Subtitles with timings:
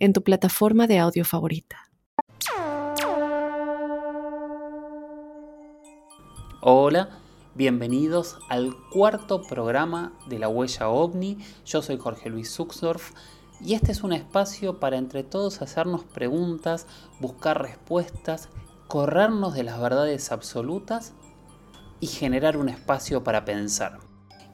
[0.00, 1.76] en tu plataforma de audio favorita.
[6.62, 7.10] Hola,
[7.54, 11.38] bienvenidos al cuarto programa de la huella ovni.
[11.66, 13.12] Yo soy Jorge Luis Zuxdorf
[13.60, 16.86] y este es un espacio para entre todos hacernos preguntas,
[17.20, 18.48] buscar respuestas,
[18.88, 21.12] corrernos de las verdades absolutas
[22.00, 23.98] y generar un espacio para pensar.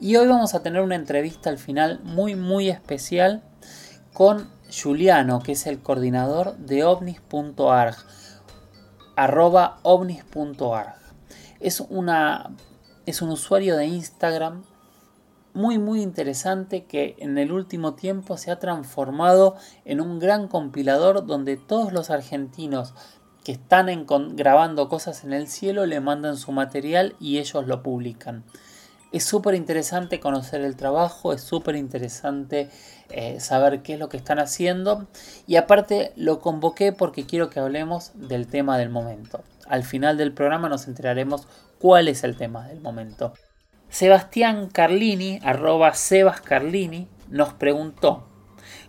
[0.01, 3.45] Y hoy vamos a tener una entrevista al final muy muy especial
[4.13, 7.97] con Juliano, que es el coordinador de ovnis.arg,
[9.17, 11.07] arroba ovnis.arg
[11.61, 14.65] es, un usuario de Instagram
[15.55, 21.27] muy muy interesante que en el último tiempo se ha transformado en un gran compilador
[21.27, 22.93] donde todos los argentinos
[23.43, 28.45] que están grabando cosas en el cielo le mandan su material y ellos lo publican.
[29.13, 32.69] Es súper interesante conocer el trabajo, es súper interesante
[33.11, 35.07] eh, saber qué es lo que están haciendo
[35.47, 40.33] y aparte lo convoqué porque quiero que hablemos del tema del momento al final del
[40.33, 41.47] programa nos enteraremos
[41.79, 43.35] cuál es el tema del momento.
[43.89, 48.29] Sebastián Carlini, arroba Sebas Carlini, nos preguntó,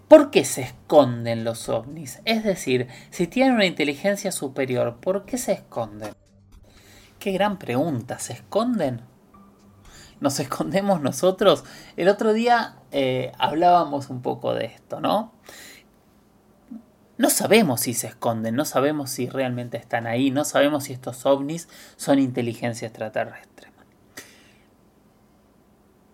[0.07, 2.19] ¿por qué se esconden los ovnis?
[2.25, 6.13] Es decir, si tienen una inteligencia superior, ¿por qué se esconden?
[7.19, 9.01] Qué gran pregunta, ¿se esconden?
[10.19, 11.63] ¿Nos escondemos nosotros?
[11.95, 15.31] El otro día eh, hablábamos un poco de esto, ¿no?
[17.17, 21.25] No sabemos si se esconden, no sabemos si realmente están ahí, no sabemos si estos
[21.25, 23.57] ovnis son inteligencia extraterrestre.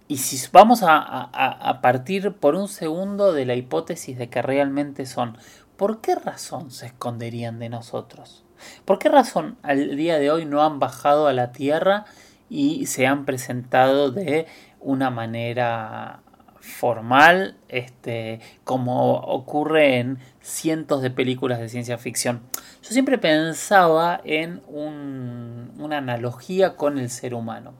[0.07, 5.37] Y si vamos a, partir por un segundo de la hipótesis de que realmente son,
[5.75, 8.43] ¿por qué razón se esconderían de nosotros?
[8.85, 12.05] ¿Por qué razón al día de hoy no han bajado a la Tierra
[12.53, 14.45] y se han presentado de
[14.79, 16.21] una manera
[16.59, 22.43] formal, este, como ocurre en cientos de películas de ciencia ficción.
[22.83, 27.73] Yo siempre pensaba en una analogía con el ser humano.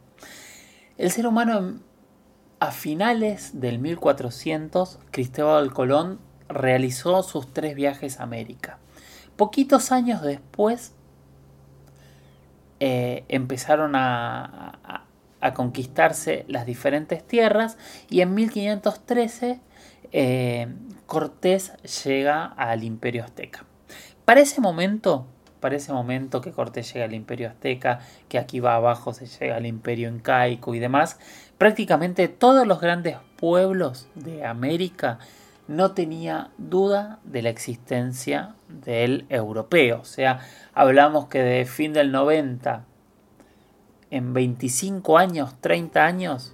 [0.97, 1.79] El ser humano
[2.59, 6.19] a finales del 1400, Cristóbal Colón
[6.49, 8.79] realizó sus tres viajes a América.
[9.35, 10.95] Poquitos años después
[12.85, 15.05] eh, empezaron a,
[15.53, 17.77] conquistarse las diferentes tierras
[18.09, 19.61] y en 1513
[20.11, 20.67] eh,
[21.05, 21.73] Cortés
[22.05, 23.63] llega al imperio azteca.
[24.25, 25.27] Para ese momento,
[25.61, 29.55] para ese momento que Cortés llega al imperio azteca, que aquí va abajo se llega
[29.55, 31.19] al imperio incaico y demás,
[31.57, 35.19] prácticamente todos los grandes pueblos de América
[35.69, 38.55] no tenía duda de la existencia
[38.85, 40.01] del europeo.
[40.01, 40.39] O sea,
[40.73, 42.85] hablamos que de fin del 90
[44.11, 46.53] en 25 años, 30 años,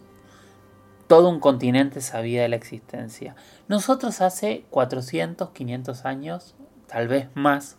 [1.08, 3.36] todo un continente sabía de la existencia.
[3.68, 6.56] Nosotros hace 400, 500 años,
[6.88, 7.78] tal vez más,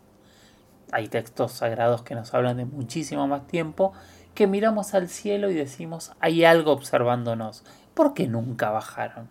[0.93, 3.93] hay textos sagrados que nos hablan de muchísimo más tiempo,
[4.34, 7.65] que miramos al cielo y decimos, hay algo observándonos.
[7.94, 9.28] ¿Por qué nunca bajaron?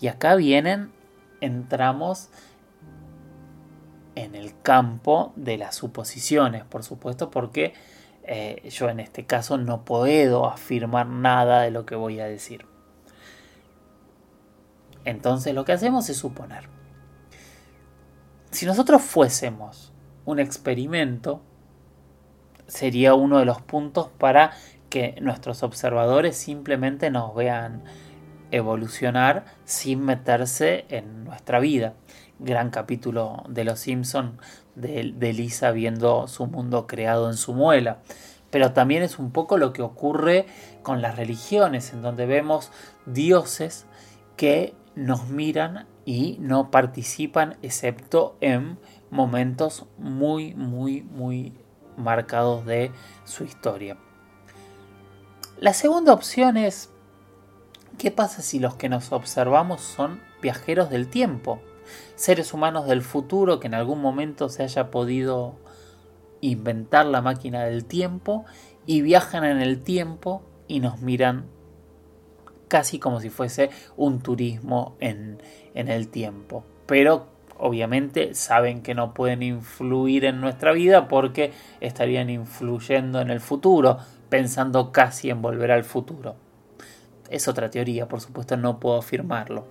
[0.00, 0.90] Y acá vienen,
[1.40, 2.30] entramos
[4.24, 7.74] en el campo de las suposiciones, por supuesto, porque
[8.24, 12.66] eh, yo en este caso no puedo afirmar nada de lo que voy a decir.
[15.04, 16.68] Entonces lo que hacemos es suponer.
[18.50, 19.92] Si nosotros fuésemos
[20.24, 21.40] un experimento,
[22.66, 24.52] sería uno de los puntos para
[24.90, 27.84] que nuestros observadores simplemente nos vean
[28.50, 31.94] evolucionar sin meterse en nuestra vida.
[32.38, 34.38] Gran capítulo de Los Simpson
[34.74, 37.98] de, Lisa viendo su mundo creado en su muela.
[38.50, 40.46] Pero también es un poco lo que ocurre
[40.82, 42.70] con las religiones, en donde vemos
[43.06, 43.86] dioses
[44.36, 48.78] que nos miran y no participan excepto en
[49.10, 51.52] momentos muy, muy, muy
[51.96, 52.92] marcados de
[53.24, 53.98] su historia.
[55.60, 56.90] La segunda opción es,
[57.98, 61.60] ¿qué pasa si los que nos observamos son viajeros del tiempo?
[62.14, 65.56] seres humanos del futuro que en algún momento se haya podido
[66.40, 68.44] inventar la máquina del tiempo
[68.86, 71.46] y viajan en el tiempo y nos miran
[72.68, 75.42] casi como si fuese un turismo en,
[75.74, 76.64] en el tiempo.
[76.86, 83.40] Pero obviamente saben que no pueden influir en nuestra vida porque estarían influyendo en el
[83.40, 83.98] futuro,
[84.28, 86.47] pensando casi en volver al futuro.
[87.30, 89.66] Es otra teoría, por supuesto no puedo afirmarlo.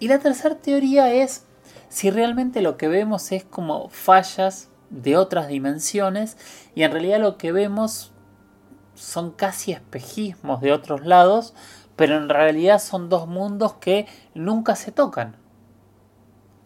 [0.00, 1.44] Y la tercera teoría es
[1.88, 6.36] si realmente lo que vemos es como fallas de otras dimensiones
[6.74, 8.12] y en realidad lo que vemos
[8.94, 11.54] son casi espejismos de otros lados,
[11.96, 15.36] pero en realidad son dos mundos que nunca se tocan.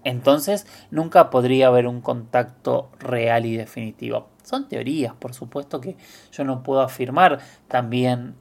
[0.04, 4.28] Entonces nunca podría haber un contacto real y definitivo.
[4.42, 5.96] Son teorías, por supuesto que
[6.32, 7.40] yo no puedo afirmar.
[7.68, 8.34] También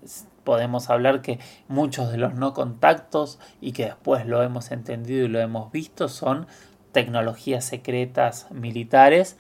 [0.48, 5.28] podemos hablar que muchos de los no contactos y que después lo hemos entendido y
[5.28, 6.48] lo hemos visto son
[6.94, 9.36] tecnologías secretas militares,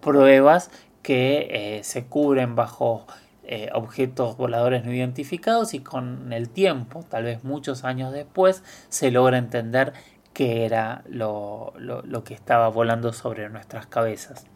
[0.00, 0.70] pruebas
[1.02, 3.06] que eh, se cubren bajo
[3.44, 9.10] eh, objetos voladores no identificados y con el tiempo, tal vez muchos años después, se
[9.10, 9.92] logra entender
[10.32, 14.46] qué era lo, lo, que estaba volando sobre nuestras cabezas.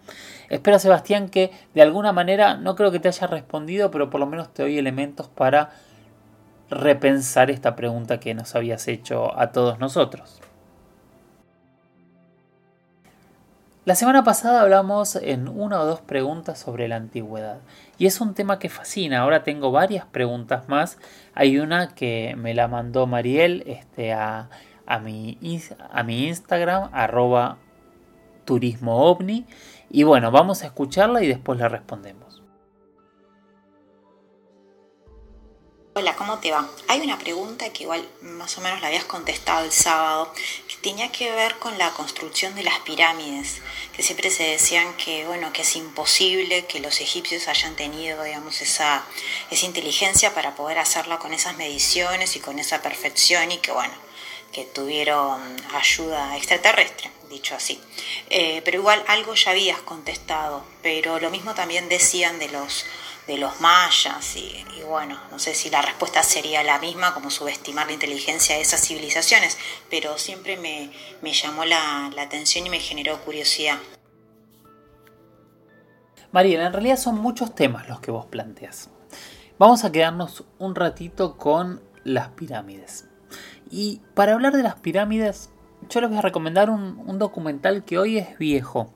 [0.48, 4.26] Espero, Sebastián, que de alguna manera, no creo que te haya respondido, pero por lo
[4.26, 5.70] menos te doy elementos para
[6.70, 10.40] repensar esta pregunta que nos habías hecho a todos nosotros.
[13.86, 17.58] La semana pasada hablamos en una o dos preguntas sobre la antigüedad
[17.98, 19.20] y es un tema que fascina.
[19.20, 20.98] Ahora tengo varias preguntas más.
[21.34, 24.48] Hay una que me la mandó Mariel este, a,
[24.86, 25.38] a, mi,
[25.90, 27.56] a mi Instagram, arroba
[28.44, 29.46] turismo ovni.
[29.90, 32.39] Y bueno, vamos a escucharla y después la respondemos.
[35.92, 36.70] Hola, ¿cómo te va?
[36.86, 40.32] Hay una pregunta que igual más o menos la habías contestado el sábado,
[40.68, 43.60] que tenía que ver con la construcción de las pirámides,
[43.92, 48.62] que siempre se decían que, bueno, que es imposible que los egipcios hayan tenido, digamos,
[48.62, 49.02] esa,
[49.50, 53.94] esa inteligencia para poder hacerla con esas mediciones y con esa perfección y que, bueno,
[54.52, 57.80] que tuvieron ayuda extraterrestre, dicho así.
[58.28, 62.86] Eh, pero igual algo ya habías contestado, pero lo mismo también decían de los
[63.26, 67.86] de los mayas y, bueno, no sé si la respuesta sería la misma como subestimar
[67.86, 69.56] la inteligencia de esas civilizaciones,
[69.88, 70.90] pero siempre me,
[71.32, 73.78] llamó la, la atención y me generó curiosidad.
[76.32, 78.90] Mariela, en realidad son muchos temas los que vos planteas.
[79.58, 83.06] Vamos a quedarnos un ratito con las pirámides.
[83.70, 85.50] Y para hablar de las pirámides,
[85.88, 88.92] yo les voy a recomendar un, un documental que hoy es viejo,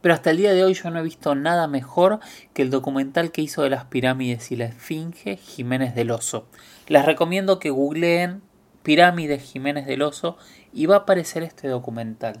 [0.00, 2.20] pero hasta el día de hoy yo no he visto nada mejor
[2.54, 6.46] que el documental que hizo de las pirámides y la esfinge Jiménez del Oso.
[6.86, 8.42] Les recomiendo que googleen
[8.82, 10.36] Pirámides Jiménez del Oso
[10.72, 12.40] y va a aparecer este documental,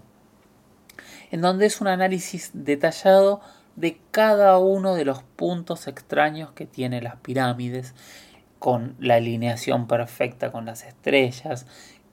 [1.32, 3.40] en donde es un análisis detallado
[3.74, 7.94] de cada uno de los puntos extraños que tiene las pirámides,
[8.58, 11.66] con la alineación perfecta con las estrellas,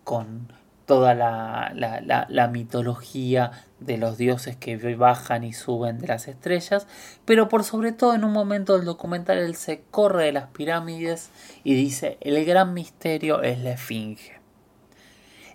[0.03, 0.51] con
[0.85, 6.87] toda la, mitología de los dioses que bajan y suben de las estrellas,
[7.25, 11.29] pero por sobre todo en un momento del documental él se corre de las pirámides
[11.63, 14.39] y dice el gran misterio es la esfinge.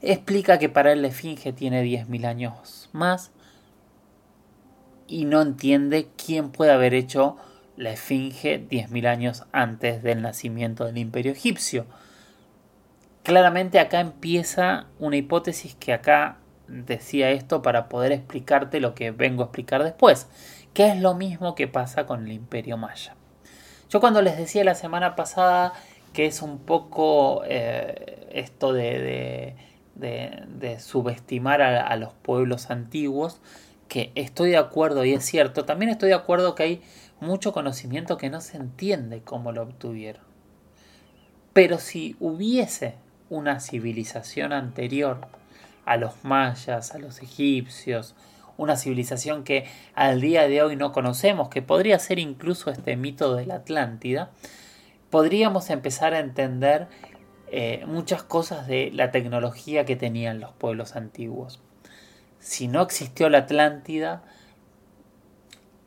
[0.01, 3.33] Explica que para él la esfinge tiene 10.000 años más
[5.09, 7.37] y no entiende quién puede haber hecho
[7.77, 11.87] la esfinge 10.000 años antes del nacimiento del imperio egipcio
[13.29, 19.43] claramente acá empieza una hipótesis que acá decía esto para poder explicarte lo que vengo
[19.43, 20.29] a explicar después,
[20.73, 23.17] que es lo mismo que pasa con el imperio maya.
[23.91, 25.75] Yo cuando les decía la semana pasada
[26.15, 29.57] que es un poco eh, esto de,
[30.79, 33.43] subestimar a, a, los pueblos antiguos,
[33.89, 36.83] que estoy de acuerdo y es cierto, también estoy de acuerdo que hay
[37.21, 40.25] mucho conocimiento que no se entiende cómo lo obtuvieron.
[41.53, 42.95] Pero si hubiese
[43.31, 45.27] una civilización anterior
[45.85, 48.15] a los mayas, a los egipcios,
[48.57, 53.35] una civilización que al día de hoy no conocemos, que podría ser incluso este mito
[53.35, 54.31] de la Atlántida,
[55.11, 56.89] podríamos empezar a entender
[57.51, 61.61] eh, muchas cosas de la tecnología que tenían los pueblos antiguos.
[62.41, 64.23] Si no existió la Atlántida,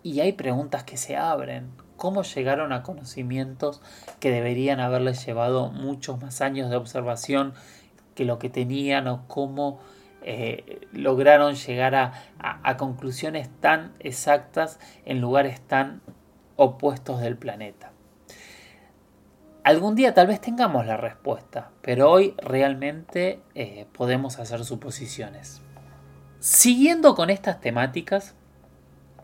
[0.04, 1.70] y hay preguntas que se abren,
[2.02, 3.80] cómo llegaron a conocimientos
[4.20, 7.54] que deberían haberles llevado muchos más años de observación
[8.16, 9.80] que lo que tenían o cómo
[10.24, 16.02] eh, lograron llegar a, conclusiones tan exactas en lugares tan
[16.56, 17.92] opuestos del planeta.
[19.64, 25.62] Algún día tal vez tengamos la respuesta, pero hoy realmente eh, podemos hacer suposiciones.
[26.40, 28.34] Siguiendo con estas temáticas,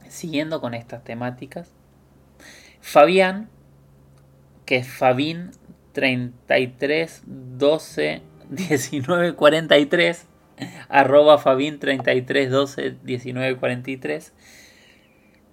[0.10, 1.74] siguiendo con estas temáticas,
[2.88, 3.50] Fabián,
[4.66, 5.52] que es Fabín
[5.92, 10.26] 33 12 19 43,
[10.88, 14.34] arroba Fabín 33 12 19 43,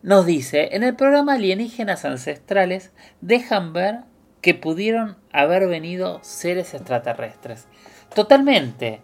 [0.03, 4.03] nos dice, en el programa Alienígenas Ancestrales dejan ver
[4.41, 7.67] que pudieron haber venido seres extraterrestres.
[8.15, 9.01] Totalmente.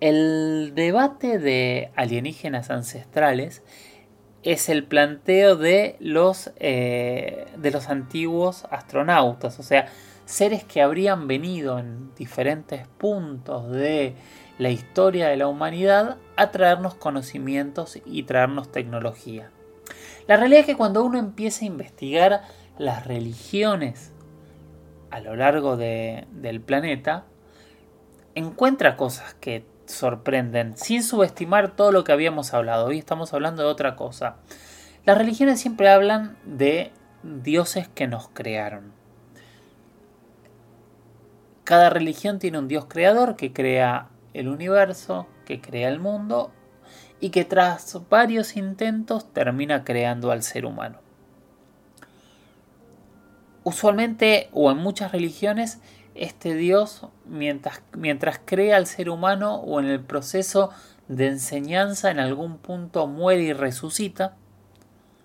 [0.00, 3.62] El debate de alienígenas ancestrales
[4.42, 9.88] es el planteo de los, eh, de los antiguos astronautas, o sea,
[10.24, 14.14] seres que habrían venido en diferentes puntos de
[14.58, 19.50] la historia de la humanidad a traernos conocimientos y traernos tecnología.
[20.26, 22.42] La realidad es que cuando uno empieza a investigar
[22.78, 24.12] las religiones
[25.10, 27.26] a lo largo del planeta,
[28.34, 32.86] encuentra cosas que sorprenden, sin subestimar todo lo que habíamos hablado.
[32.86, 34.36] Hoy estamos hablando de otra cosa.
[35.04, 38.92] Las religiones siempre hablan de dioses que nos crearon.
[41.64, 46.50] Cada religión tiene un dios creador que crea el universo, que crea el mundo
[47.20, 50.98] y que tras varios intentos termina creando al ser humano.
[53.64, 55.78] Usualmente o en muchas religiones
[56.14, 60.70] este Dios mientras, mientras crea al ser humano o en el proceso
[61.08, 64.36] de enseñanza en algún punto muere y resucita.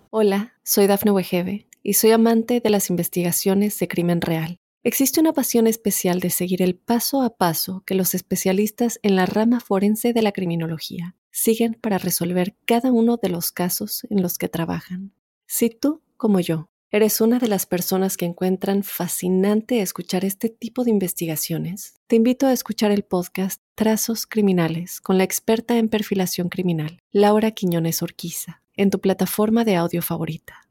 [0.09, 4.59] Hola, soy Dafne Wegebe y soy amante de las investigaciones de crimen real.
[4.83, 9.25] Existe una pasión especial de seguir el paso a paso que los especialistas en la
[9.25, 14.37] rama forense de la criminología siguen para resolver cada uno de los casos en los
[14.37, 15.13] que trabajan.
[15.45, 20.85] Si tú, como yo, ¿Eres una de las personas que encuentran fascinante escuchar este tipo
[20.85, 21.95] de investigaciones?
[22.07, 27.51] Te invito a escuchar el podcast Trazos Criminales con la experta en perfilación criminal, Laura
[27.51, 30.61] Quiñones Orquiza, en tu plataforma de audio favorita.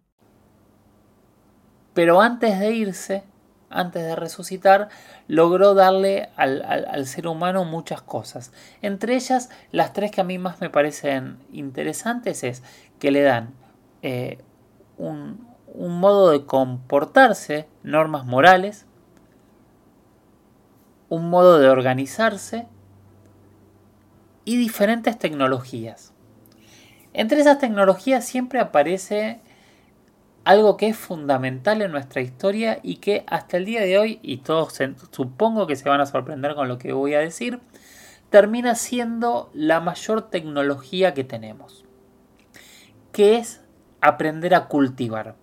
[1.92, 3.22] Pero antes de irse,
[3.68, 4.88] antes de resucitar,
[5.28, 8.52] logró darle al, ser humano muchas cosas.
[8.80, 12.62] Entre ellas, las tres que a mí más me parecen interesantes es
[12.98, 13.52] que le dan
[14.00, 14.38] eh,
[14.96, 18.86] un, un modo de comportarse, normas morales,
[21.08, 22.66] un modo de organizarse
[24.44, 26.12] y diferentes tecnologías.
[27.12, 29.40] Entre esas tecnologías siempre aparece
[30.44, 34.38] algo que es fundamental en nuestra historia y que hasta el día de hoy, y
[34.38, 34.78] todos
[35.10, 37.60] supongo que se van a sorprender con lo que voy a decir,
[38.30, 41.84] termina siendo la mayor tecnología que tenemos,
[43.12, 43.60] que es
[44.00, 45.34] aprender a cultivar.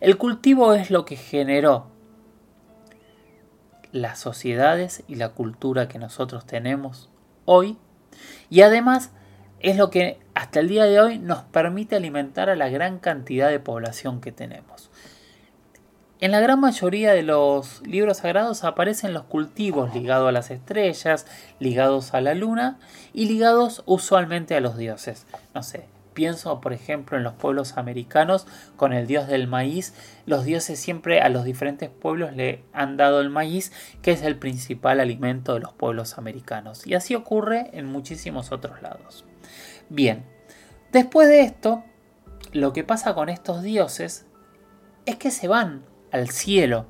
[0.00, 1.86] El cultivo es lo que generó
[3.92, 7.10] las sociedades y la cultura que nosotros tenemos
[7.44, 7.76] hoy
[8.50, 9.10] y además
[9.60, 13.48] es lo que hasta el día de hoy nos permite alimentar a la gran cantidad
[13.48, 14.90] de población que tenemos.
[16.20, 21.26] En la gran mayoría de los libros sagrados aparecen los cultivos ligados a las estrellas,
[21.58, 22.78] ligados a la luna
[23.12, 25.26] y ligados usualmente a los dioses.
[25.52, 29.94] No sé, Pienso, por ejemplo, en los pueblos americanos con el dios del maíz.
[30.26, 34.36] Los dioses siempre a los diferentes pueblos le han dado el maíz, que es el
[34.36, 36.86] principal alimento de los pueblos americanos.
[36.86, 39.24] Y así ocurre en muchísimos otros lados.
[39.88, 40.24] Bien,
[40.92, 41.84] después de esto,
[42.52, 44.26] lo que pasa con estos dioses
[45.06, 46.86] es que se van al cielo.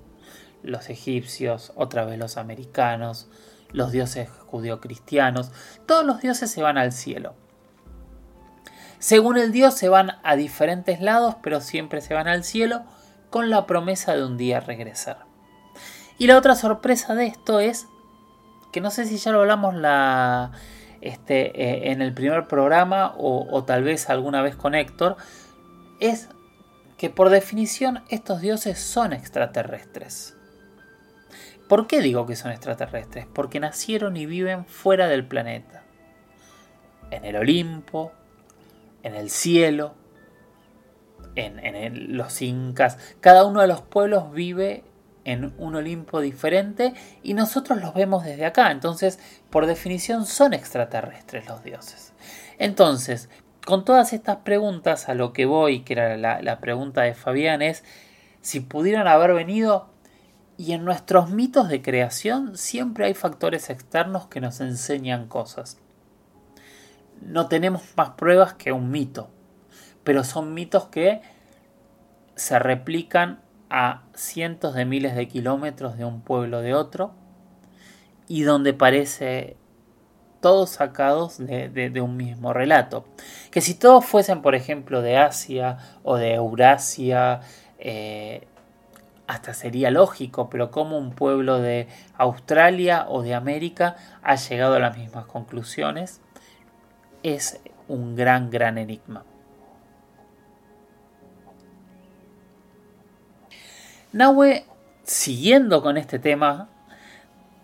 [0.62, 3.28] Los egipcios, otra vez los americanos,
[3.72, 5.50] los dioses judio-cristianos,
[5.86, 7.34] todos los dioses se van al cielo.
[9.02, 12.84] Según el dios se van a diferentes lados, pero siempre se van al cielo
[13.30, 15.26] con la promesa de un día regresar.
[16.18, 17.88] Y la otra sorpresa de esto es
[18.72, 20.52] que no sé si ya lo hablamos la,
[21.00, 25.16] este, eh, en el primer programa o, o tal vez alguna vez con Héctor,
[25.98, 26.28] es
[26.96, 30.36] que por definición estos dioses son extraterrestres.
[31.68, 33.26] ¿Por qué digo que son extraterrestres?
[33.26, 35.82] Porque nacieron y viven fuera del planeta.
[37.10, 38.12] En el Olimpo,
[39.02, 39.94] en el cielo,
[41.34, 42.98] en, los incas.
[43.20, 44.84] Cada uno de los pueblos vive
[45.24, 48.70] en un Olimpo diferente y nosotros los vemos desde acá.
[48.70, 49.18] Entonces,
[49.50, 52.12] por definición, son extraterrestres los dioses.
[52.58, 53.28] Entonces,
[53.64, 57.62] con todas estas preguntas, a lo que voy, que era la, la pregunta de Fabián,
[57.62, 57.84] es
[58.40, 59.90] si pudieran haber venido.
[60.58, 65.81] Y en nuestros mitos de creación siempre hay factores externos que nos enseñan cosas
[67.26, 69.30] no tenemos más pruebas que un mito,
[70.04, 71.22] pero son mitos que
[72.34, 77.12] se replican a cientos de miles de kilómetros de un pueblo de otro
[78.28, 79.56] y donde parece
[80.40, 83.04] todos sacados de, un mismo relato.
[83.50, 87.40] Que si todos fuesen, por ejemplo, de Asia o de Eurasia,
[87.78, 88.46] eh,
[89.28, 91.86] hasta sería lógico, pero cómo un pueblo de
[92.18, 96.20] Australia o de América ha llegado a las mismas conclusiones
[97.22, 99.24] es un gran, gran enigma.
[104.12, 104.66] Nahue,
[105.04, 106.68] siguiendo con este tema,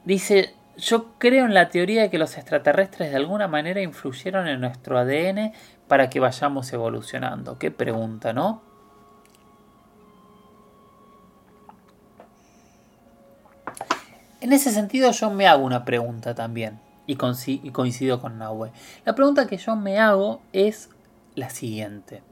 [0.04, 4.60] dice, yo creo en la teoría de que los extraterrestres de alguna manera influyeron en
[4.60, 5.52] nuestro ADN
[5.88, 7.58] para que vayamos evolucionando.
[7.58, 8.62] Qué pregunta, ¿no?
[14.40, 18.70] En ese sentido yo me hago una pregunta también y, coincido con Nahue.
[19.04, 20.90] La pregunta que yo me hago es
[21.34, 22.22] la siguiente.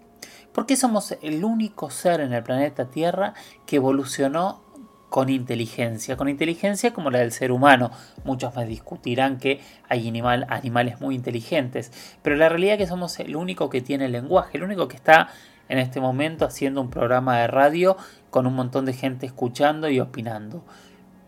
[0.53, 3.35] ¿Por qué somos el único ser en el planeta Tierra
[3.67, 4.63] que evolucionó
[5.09, 6.17] con inteligencia?
[6.17, 7.91] Con inteligencia como la del ser humano.
[8.25, 11.91] Muchos me discutirán que hay animales muy inteligentes,
[12.23, 15.31] pero la realidad es que somos el único que tiene lenguaje, el único que está
[15.69, 17.97] en este momento haciendo un programa de radio
[18.31, 20.63] con un montón de gente escuchando y opinando.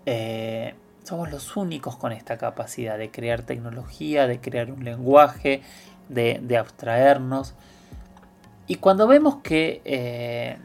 [0.07, 0.75] Eh,
[1.09, 5.63] somos los únicos con esta capacidad de crear tecnología, de crear un lenguaje,
[6.09, 7.55] de, abstraernos.
[8.67, 10.59] Y cuando vemos que eh,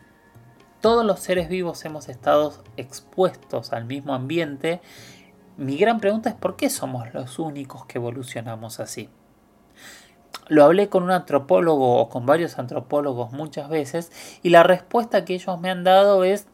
[0.81, 4.81] todos los seres vivos hemos estado expuestos al mismo ambiente,
[5.55, 9.09] mi gran pregunta es ¿por qué somos los únicos que evolucionamos así?
[10.49, 15.35] Lo hablé con un antropólogo o con varios antropólogos muchas veces y la respuesta que
[15.35, 16.47] ellos me han dado es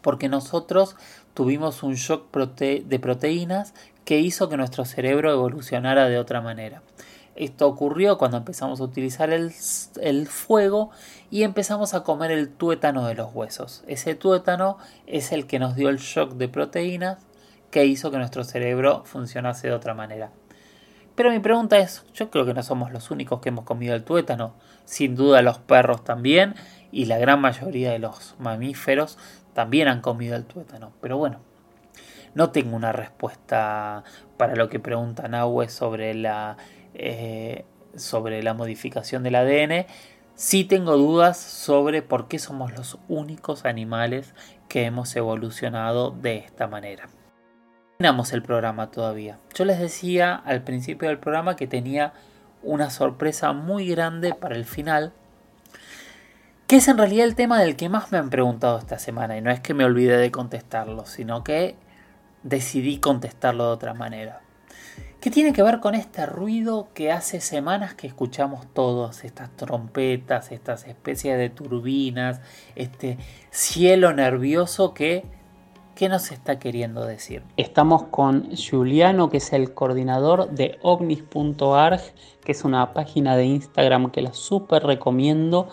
[0.00, 0.96] porque nosotros
[1.34, 6.82] tuvimos un shock de proteínas que hizo que nuestro cerebro evolucionara de otra manera.
[7.36, 9.52] Esto ocurrió cuando empezamos a utilizar el,
[10.02, 10.90] el, fuego
[11.30, 13.82] y empezamos a comer el tuétano de los huesos.
[13.86, 17.18] Ese tuétano es el que nos dio el shock de proteínas
[17.70, 20.32] que hizo que nuestro cerebro funcionase de otra manera.
[21.14, 24.04] Pero mi pregunta es, yo creo que no somos los únicos que hemos comido el
[24.04, 24.54] tuétano.
[24.84, 26.54] Sin duda los perros también
[26.92, 29.18] y la gran mayoría de los mamíferos
[29.60, 30.92] también han comido el tuétano.
[31.02, 31.40] Pero bueno,
[32.34, 34.04] no tengo una respuesta
[34.38, 36.56] para lo que pregunta Nahue sobre la,
[36.94, 39.84] eh, sobre la modificación del ADN.
[40.34, 44.32] Sí tengo dudas sobre por qué somos los únicos animales
[44.66, 47.10] que hemos evolucionado de esta manera.
[47.98, 49.38] Terminamos el programa todavía.
[49.54, 52.14] Yo les decía al principio del programa que tenía
[52.62, 55.12] una sorpresa muy grande para el final
[56.70, 59.36] que es en realidad el tema del que más me han preguntado esta semana.
[59.36, 61.74] Y no es que me olvide de contestarlo, sino que
[62.44, 64.42] decidí contestarlo de otra manera.
[65.20, 69.24] ¿Qué tiene que ver con este ruido que hace semanas que escuchamos todos?
[69.24, 72.40] Estas trompetas, estas especies de turbinas,
[72.76, 73.18] este
[73.50, 75.24] cielo nervioso que
[75.96, 77.42] ¿Qué nos está queriendo decir?
[77.56, 82.00] Estamos con Juliano, que es el coordinador de ovnis.arg,
[82.42, 85.68] que es una página de Instagram que la súper recomiendo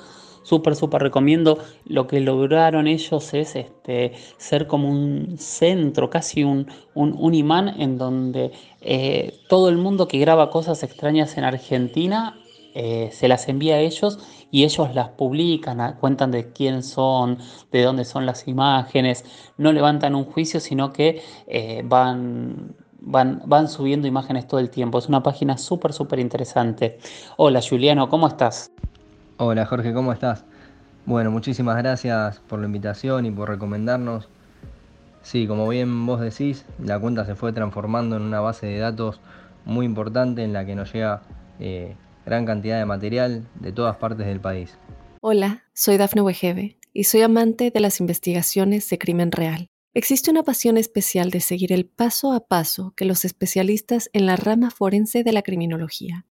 [0.47, 1.59] súper, súper recomiendo.
[1.85, 7.97] Lo que lograron ellos es este, ser como un centro, casi un, un, imán en
[7.97, 12.39] donde eh, todo el mundo que graba cosas extrañas en Argentina
[12.73, 17.39] eh, se las envía a ellos y ellos las publican, ah, cuentan de quién son,
[17.71, 19.25] de dónde son las imágenes,
[19.57, 24.99] no levantan un juicio, sino que eh, van, van, van subiendo imágenes todo el tiempo.
[24.99, 26.99] Es una página súper, súper interesante.
[27.35, 28.71] Hola Juliano, ¿cómo estás?
[29.39, 30.45] Hola Jorge, ¿cómo estás?
[31.05, 34.27] Bueno, muchísimas gracias por la invitación y por recomendarnos.
[35.21, 39.21] Sí, como bien vos decís, la cuenta se fue transformando en una base de datos
[39.63, 41.21] muy importante en la que nos llega
[41.59, 41.95] eh,
[42.25, 44.75] gran cantidad de material de todas partes del país.
[45.21, 49.67] Hola, soy Dafne Wegebe y soy amante de las investigaciones de crimen real.
[49.93, 54.35] Existe una pasión especial de seguir el paso a paso que los especialistas en la
[54.35, 56.25] rama forense de la criminología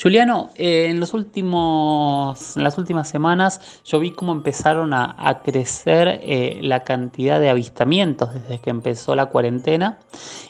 [0.00, 6.58] Juliano, eh, en, los últimos, las últimas semanas yo vi cómo empezaron a, crecer eh,
[6.62, 9.98] la cantidad de avistamientos desde que empezó la cuarentena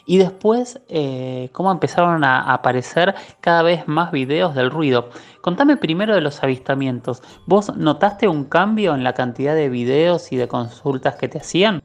[0.05, 5.09] y después eh, cómo empezaron a aparecer cada vez más videos del ruido.
[5.41, 7.21] Contame primero de los avistamientos.
[7.45, 11.81] ¿Vos notaste un cambio en la cantidad de videos y de consultas que te hacían?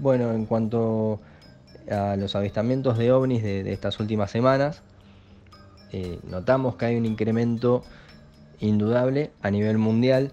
[0.00, 1.20] Bueno, en cuanto
[1.90, 4.82] a los avistamientos de ovnis de estas últimas semanas,
[5.92, 7.84] eh, notamos que hay un incremento
[8.60, 10.32] indudable a nivel mundial,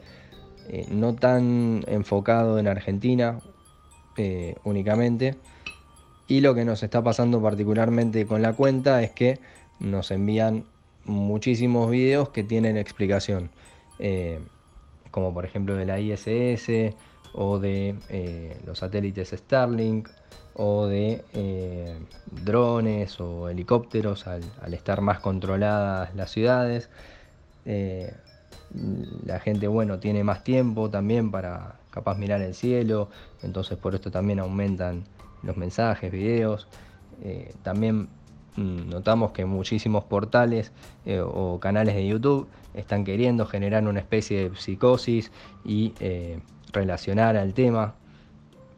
[0.70, 3.40] eh, no tan enfocado en Argentina
[4.18, 5.36] eh, únicamente.
[6.28, 9.40] Y lo que nos está pasando particularmente con la cuenta es que
[9.80, 10.66] nos envían
[11.06, 13.52] muchísimos videos que tienen explicación,
[15.12, 16.96] como por ejemplo de la ISS
[17.34, 20.10] o de eh, los satélites Starlink
[20.56, 21.98] o de eh,
[22.32, 24.44] drones o helicópteros al,
[24.74, 26.90] estar más controladas las ciudades.
[29.26, 33.10] la gente, bueno, tiene más tiempo también para capaz mirar el cielo,
[33.42, 35.06] entonces por esto también aumentan
[35.44, 36.68] los mensajes, videos.
[37.64, 38.10] también
[38.56, 40.72] Mm, notamos que muchísimos portales
[41.06, 45.32] eh, o canales de YouTube están queriendo generar una especie de psicosis
[45.66, 46.40] y eh,
[46.74, 47.96] relacionar al tema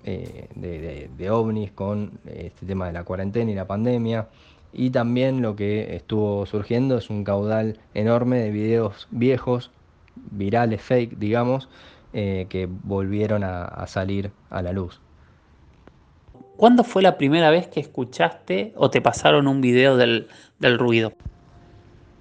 [0.03, 4.27] eh, de, ovnis con este tema de la cuarentena y la pandemia.
[4.73, 9.71] Y también lo que estuvo surgiendo es un caudal enorme de videos viejos,
[10.31, 11.69] virales, fake, digamos,
[12.13, 15.01] que volvieron a salir a la luz.
[16.57, 20.27] ¿Cuándo fue la primera vez que escuchaste o te pasaron un video del,
[20.77, 21.13] ruido?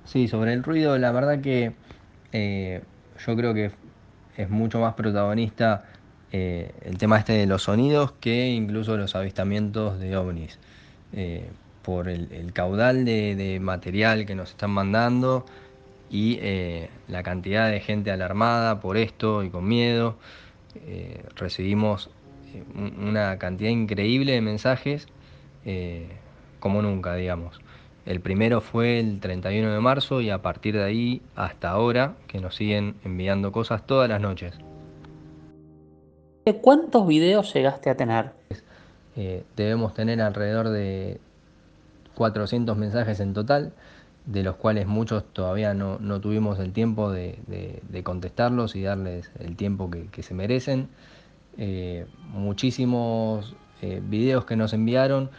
[0.04, 1.72] Sí, sobre el ruido, la verdad que
[2.32, 2.82] eh,
[3.24, 3.70] yo creo que
[4.36, 5.84] es mucho más protagonista
[6.32, 10.58] eh, el tema este de los sonidos que incluso los avistamientos de ovnis.
[11.12, 11.48] Eh,
[11.82, 15.44] por el, caudal de, material que nos están mandando
[16.10, 16.40] y
[17.08, 20.16] la cantidad de gente alarmada por esto y con miedo.
[21.36, 22.08] recibimos
[22.74, 25.08] una cantidad increíble de mensajes
[25.64, 26.08] eh,
[26.60, 27.60] como nunca, digamos.
[28.06, 32.40] El primero fue el 31 de marzo y a partir de ahí hasta ahora que
[32.40, 34.54] nos siguen enviando cosas todas las noches.
[36.60, 38.32] ¿Cuántos videos llegaste a tener?
[39.16, 41.18] Eh, debemos tener alrededor de
[42.14, 43.72] 400 mensajes en total,
[44.26, 47.38] de los cuales muchos todavía no, tuvimos el tiempo de,
[48.02, 50.88] contestarlos y darles el tiempo que se merecen.
[51.56, 55.30] Eh, muchísimos eh, videos que nos enviaron,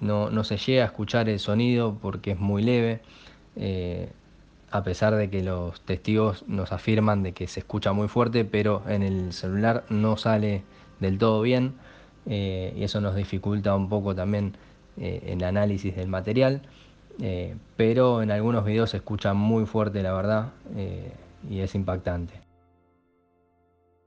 [0.00, 3.00] no, se llega a escuchar el sonido porque es muy leve,
[3.56, 4.10] eh,
[4.70, 8.82] a pesar de que los testigos nos afirman de que se escucha muy fuerte, pero
[8.88, 10.62] en el celular no sale
[11.00, 11.74] del todo bien
[12.26, 14.56] y eso nos dificulta un poco también
[14.98, 16.62] el análisis del material.
[17.76, 20.52] pero en algunos videos se escucha muy fuerte la verdad
[21.48, 22.34] y es impactante.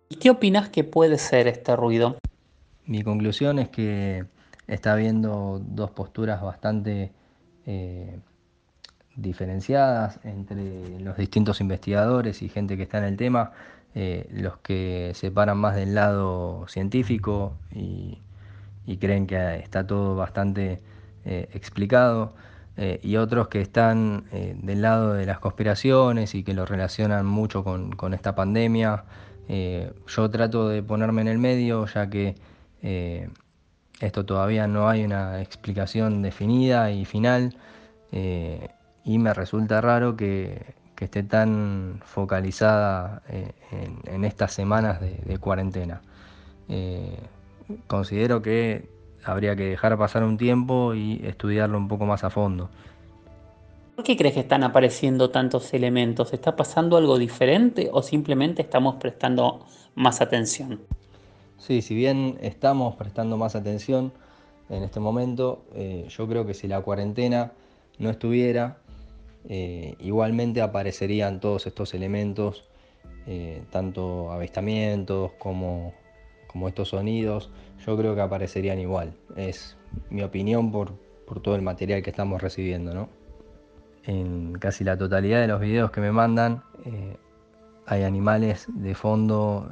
[0.09, 2.17] ¿Y qué opinas que puede ser este ruido?
[2.85, 4.25] Mi conclusión es que
[4.69, 7.11] está habiendo dos posturas bastante
[7.65, 8.19] eh,
[9.15, 13.51] diferenciadas entre los distintos investigadores y gente que está en el tema,
[13.95, 18.19] eh, los que se paran más del lado científico y,
[18.99, 20.81] creen que está todo bastante
[21.23, 22.33] eh, explicado,
[23.01, 28.13] y otros que están del lado de las conspiraciones y que lo relacionan mucho con,
[28.13, 29.03] esta pandemia.
[30.07, 32.35] Yo trato de ponerme en el medio ya que
[33.99, 37.55] esto todavía no hay una explicación definida y final
[38.11, 38.69] eh,
[39.03, 46.01] y me resulta raro que, esté tan focalizada en, estas semanas de, cuarentena.
[47.87, 48.89] considero que
[49.23, 52.69] habría que dejar pasar un tiempo y estudiarlo un poco más a fondo.
[53.95, 56.31] ¿Por qué crees que están apareciendo tantos elementos?
[56.31, 60.79] ¿Está pasando algo diferente o simplemente estamos prestando más atención?
[61.59, 64.13] Sí, si bien estamos prestando más atención
[64.69, 67.51] en este momento, eh, yo creo que si la cuarentena
[67.97, 68.77] no estuviera,
[69.47, 72.65] eh, igualmente aparecerían todos estos elementos,
[73.27, 75.93] eh, tanto avistamientos como,
[76.47, 77.51] como estos sonidos,
[77.85, 79.13] yo creo que aparecerían igual.
[79.35, 79.75] Es
[80.09, 80.93] mi opinión por,
[81.27, 83.09] por todo el material que estamos recibiendo, ¿no?
[84.05, 86.63] en casi la totalidad de los videos que me mandan
[87.85, 89.69] hay animales de fondo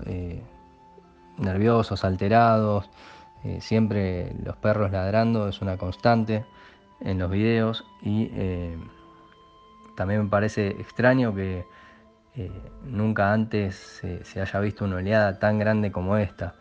[1.37, 2.89] nerviosos, alterados,
[3.43, 6.45] eh, siempre los perros ladrando es una constante
[6.99, 8.31] en los videos y
[9.95, 11.65] también me parece extraño que
[12.85, 16.55] nunca antes se, haya visto una oleada tan grande como esta,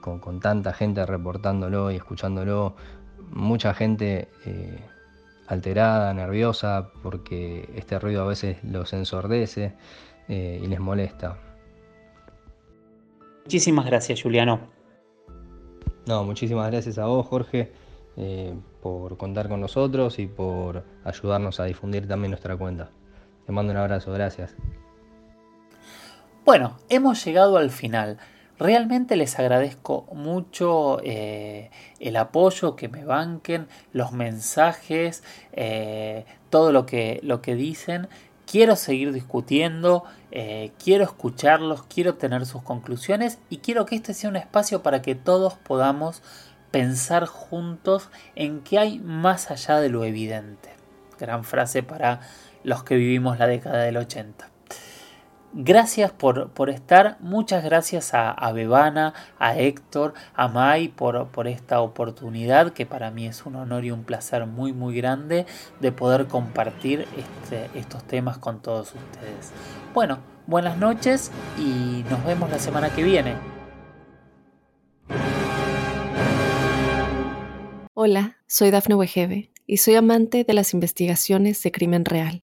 [0.00, 2.76] con, con, tanta gente reportándolo y escuchándolo,
[3.32, 4.28] mucha gente
[5.46, 9.74] alterada, nerviosa, porque este ruido a veces los ensordece
[10.28, 11.36] eh, y les molesta.
[13.44, 14.60] Muchísimas gracias, Juliano.
[16.06, 17.72] No, muchísimas gracias a vos, Jorge,
[18.16, 22.90] eh, por contar con nosotros y por ayudarnos a difundir también nuestra cuenta.
[23.46, 24.54] Te mando un abrazo, gracias.
[26.44, 28.18] Bueno, hemos llegado al final.
[28.58, 36.86] Realmente les agradezco mucho eh, el apoyo, que me banquen, los mensajes, eh, todo lo
[36.86, 38.08] que, lo que dicen.
[38.54, 44.30] Quiero seguir discutiendo, eh, quiero escucharlos, quiero tener sus conclusiones y quiero que este sea
[44.30, 46.22] un espacio para que todos podamos
[46.70, 50.68] pensar juntos en qué hay más allá de lo evidente.
[51.18, 52.20] Gran frase para
[52.62, 54.53] los que vivimos la década del 80.
[55.56, 61.46] Gracias por, por estar, muchas gracias a, a, Bebana, a Héctor, a Mai por, por
[61.46, 65.46] esta oportunidad que para mí es un honor y un placer muy muy grande
[65.78, 69.52] de poder compartir este, estos temas con todos ustedes.
[69.94, 73.36] Bueno, buenas noches y nos vemos la semana que viene.
[77.94, 82.42] Hola, soy Dafne Wegebe y soy amante de las investigaciones de crimen real.